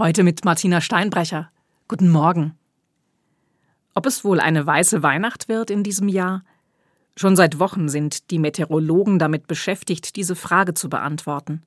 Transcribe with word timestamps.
Heute 0.00 0.22
mit 0.22 0.46
Martina 0.46 0.80
Steinbrecher. 0.80 1.50
Guten 1.86 2.08
Morgen. 2.08 2.56
Ob 3.94 4.06
es 4.06 4.24
wohl 4.24 4.40
eine 4.40 4.66
weiße 4.66 5.02
Weihnacht 5.02 5.46
wird 5.46 5.70
in 5.70 5.82
diesem 5.82 6.08
Jahr? 6.08 6.42
Schon 7.16 7.36
seit 7.36 7.58
Wochen 7.58 7.90
sind 7.90 8.30
die 8.30 8.38
Meteorologen 8.38 9.18
damit 9.18 9.46
beschäftigt, 9.46 10.16
diese 10.16 10.36
Frage 10.36 10.72
zu 10.72 10.88
beantworten. 10.88 11.64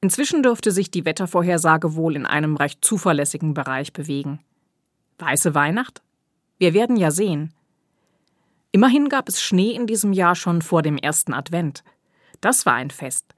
Inzwischen 0.00 0.42
dürfte 0.42 0.72
sich 0.72 0.90
die 0.90 1.04
Wettervorhersage 1.04 1.94
wohl 1.94 2.16
in 2.16 2.26
einem 2.26 2.56
recht 2.56 2.84
zuverlässigen 2.84 3.54
Bereich 3.54 3.92
bewegen. 3.92 4.40
Weiße 5.20 5.54
Weihnacht? 5.54 6.02
Wir 6.58 6.74
werden 6.74 6.96
ja 6.96 7.12
sehen. 7.12 7.54
Immerhin 8.72 9.08
gab 9.08 9.28
es 9.28 9.40
Schnee 9.40 9.70
in 9.76 9.86
diesem 9.86 10.12
Jahr 10.12 10.34
schon 10.34 10.60
vor 10.60 10.82
dem 10.82 10.96
ersten 10.96 11.34
Advent. 11.34 11.84
Das 12.40 12.66
war 12.66 12.74
ein 12.74 12.90
Fest. 12.90 13.32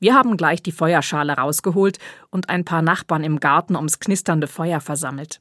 Wir 0.00 0.14
haben 0.14 0.36
gleich 0.36 0.62
die 0.62 0.72
Feuerschale 0.72 1.34
rausgeholt 1.34 1.98
und 2.30 2.48
ein 2.48 2.64
paar 2.64 2.82
Nachbarn 2.82 3.22
im 3.22 3.38
Garten 3.38 3.76
ums 3.76 4.00
knisternde 4.00 4.46
Feuer 4.46 4.80
versammelt. 4.80 5.40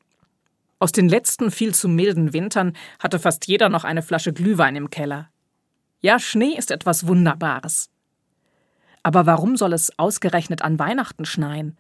Aus 0.80 0.92
den 0.92 1.10
letzten 1.10 1.50
viel 1.50 1.74
zu 1.74 1.88
milden 1.90 2.34
Wintern 2.34 2.74
hatte 3.00 3.20
fast 3.20 3.48
jeder 3.48 3.70
noch 3.70 3.86
eine 3.86 4.02
Flasche 4.02 4.34
Glühwein 4.34 4.76
im 4.76 4.90
Keller. 4.90 5.30
Ja, 6.02 6.20
Schnee 6.20 6.58
ist 6.58 6.72
etwas 6.72 7.08
Wunderbares. 7.08 7.90
Aber 9.02 9.26
warum 9.26 9.58
soll 9.58 9.74
es 9.74 9.98
ausgerechnet 9.98 10.62
an 10.62 10.78
Weihnachten 10.78 11.26
schneien? 11.26 11.78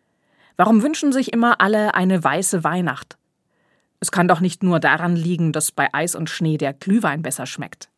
Warum 0.57 0.81
wünschen 0.81 1.13
sich 1.13 1.31
immer 1.31 1.61
alle 1.61 1.95
eine 1.95 2.23
weiße 2.23 2.63
Weihnacht? 2.63 3.17
Es 3.99 4.11
kann 4.11 4.29
doch 4.29 4.39
nicht 4.39 4.63
nur 4.63 4.79
daran 4.79 5.15
liegen, 5.15 5.51
dass 5.51 5.71
bei 5.71 5.93
Eis 5.93 6.15
und 6.15 6.29
Schnee 6.29 6.57
der 6.57 6.73
Glühwein 6.73 7.21
besser 7.21 7.45
schmeckt. 7.45 7.89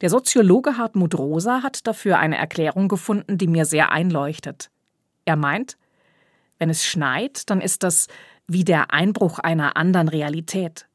Der 0.00 0.10
Soziologe 0.10 0.76
Hartmut 0.76 1.16
Rosa 1.16 1.62
hat 1.62 1.86
dafür 1.86 2.18
eine 2.18 2.36
Erklärung 2.36 2.88
gefunden, 2.88 3.38
die 3.38 3.46
mir 3.46 3.64
sehr 3.64 3.92
einleuchtet. 3.92 4.70
Er 5.24 5.36
meint, 5.36 5.76
wenn 6.58 6.70
es 6.70 6.84
schneit, 6.84 7.48
dann 7.50 7.60
ist 7.60 7.82
das 7.82 8.08
wie 8.46 8.64
der 8.64 8.92
Einbruch 8.92 9.38
einer 9.38 9.76
anderen 9.76 10.08
Realität. 10.08 10.86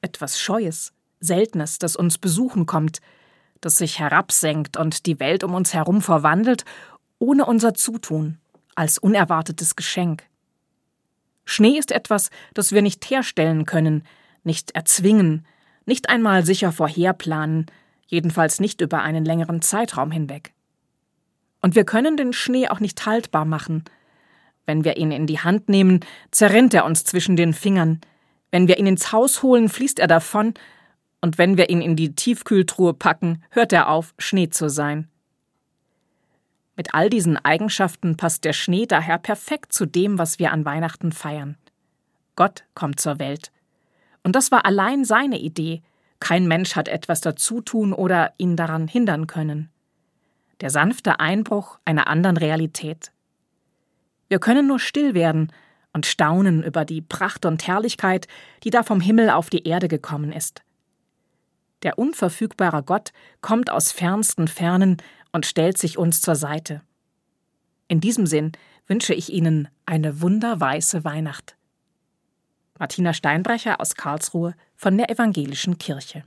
Etwas 0.00 0.40
Scheues, 0.40 0.92
Seltenes, 1.20 1.78
das 1.78 1.96
uns 1.96 2.18
besuchen 2.18 2.66
kommt, 2.66 3.00
das 3.60 3.76
sich 3.76 3.98
herabsenkt 3.98 4.76
und 4.76 5.06
die 5.06 5.18
Welt 5.18 5.42
um 5.42 5.54
uns 5.54 5.74
herum 5.74 6.00
verwandelt, 6.00 6.64
ohne 7.18 7.46
unser 7.46 7.74
Zutun, 7.74 8.38
als 8.74 8.98
unerwartetes 8.98 9.74
Geschenk. 9.74 10.22
Schnee 11.44 11.78
ist 11.78 11.90
etwas, 11.90 12.30
das 12.54 12.72
wir 12.72 12.82
nicht 12.82 13.10
herstellen 13.10 13.64
können, 13.64 14.04
nicht 14.44 14.72
erzwingen, 14.72 15.46
nicht 15.86 16.08
einmal 16.08 16.44
sicher 16.44 16.70
vorherplanen, 16.70 17.66
jedenfalls 18.08 18.58
nicht 18.58 18.80
über 18.80 19.02
einen 19.02 19.24
längeren 19.24 19.62
Zeitraum 19.62 20.10
hinweg. 20.10 20.52
Und 21.62 21.74
wir 21.74 21.84
können 21.84 22.16
den 22.16 22.32
Schnee 22.32 22.68
auch 22.68 22.80
nicht 22.80 23.06
haltbar 23.06 23.44
machen. 23.44 23.84
Wenn 24.66 24.84
wir 24.84 24.96
ihn 24.96 25.12
in 25.12 25.26
die 25.26 25.40
Hand 25.40 25.68
nehmen, 25.68 26.00
zerrinnt 26.30 26.74
er 26.74 26.84
uns 26.84 27.04
zwischen 27.04 27.36
den 27.36 27.52
Fingern. 27.52 28.00
Wenn 28.50 28.66
wir 28.66 28.78
ihn 28.78 28.86
ins 28.86 29.12
Haus 29.12 29.42
holen, 29.42 29.68
fließt 29.68 29.98
er 29.98 30.06
davon. 30.06 30.54
Und 31.20 31.38
wenn 31.38 31.56
wir 31.56 31.70
ihn 31.70 31.80
in 31.80 31.96
die 31.96 32.14
Tiefkühltruhe 32.14 32.94
packen, 32.94 33.42
hört 33.50 33.72
er 33.72 33.88
auf, 33.88 34.14
Schnee 34.18 34.48
zu 34.48 34.68
sein. 34.68 35.08
Mit 36.76 36.94
all 36.94 37.10
diesen 37.10 37.36
Eigenschaften 37.36 38.16
passt 38.16 38.44
der 38.44 38.52
Schnee 38.52 38.86
daher 38.86 39.18
perfekt 39.18 39.72
zu 39.72 39.84
dem, 39.84 40.16
was 40.16 40.38
wir 40.38 40.52
an 40.52 40.64
Weihnachten 40.64 41.10
feiern. 41.10 41.56
Gott 42.36 42.64
kommt 42.74 43.00
zur 43.00 43.18
Welt. 43.18 43.50
Und 44.22 44.36
das 44.36 44.52
war 44.52 44.64
allein 44.64 45.04
seine 45.04 45.40
Idee, 45.40 45.82
kein 46.20 46.46
Mensch 46.46 46.76
hat 46.76 46.88
etwas 46.88 47.20
dazu 47.20 47.60
tun 47.60 47.92
oder 47.92 48.32
ihn 48.38 48.56
daran 48.56 48.88
hindern 48.88 49.26
können. 49.26 49.70
Der 50.60 50.70
sanfte 50.70 51.20
Einbruch 51.20 51.78
einer 51.84 52.08
anderen 52.08 52.36
Realität. 52.36 53.12
Wir 54.28 54.40
können 54.40 54.66
nur 54.66 54.80
still 54.80 55.14
werden 55.14 55.52
und 55.92 56.06
staunen 56.06 56.62
über 56.62 56.84
die 56.84 57.00
Pracht 57.00 57.46
und 57.46 57.66
Herrlichkeit, 57.66 58.26
die 58.64 58.70
da 58.70 58.82
vom 58.82 59.00
Himmel 59.00 59.30
auf 59.30 59.50
die 59.50 59.66
Erde 59.66 59.88
gekommen 59.88 60.32
ist. 60.32 60.62
Der 61.82 61.98
unverfügbare 61.98 62.82
Gott 62.82 63.12
kommt 63.40 63.70
aus 63.70 63.92
fernsten 63.92 64.48
Fernen 64.48 64.96
und 65.32 65.46
stellt 65.46 65.78
sich 65.78 65.96
uns 65.96 66.20
zur 66.20 66.34
Seite. 66.34 66.82
In 67.86 68.00
diesem 68.00 68.26
Sinn 68.26 68.52
wünsche 68.86 69.14
ich 69.14 69.32
Ihnen 69.32 69.68
eine 69.86 70.20
wunderweiße 70.20 71.04
Weihnacht. 71.04 71.57
Martina 72.78 73.12
Steinbrecher 73.12 73.80
aus 73.80 73.94
Karlsruhe 73.94 74.54
von 74.76 74.96
der 74.96 75.10
Evangelischen 75.10 75.78
Kirche. 75.78 76.22